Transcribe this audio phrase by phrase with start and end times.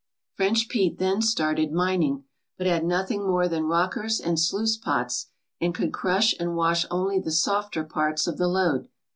[0.33, 2.23] French Pete then started mining,
[2.57, 5.27] but had nothing more than rockers and sluice pots
[5.59, 8.87] and could crush and wash only the softer parts of the lode.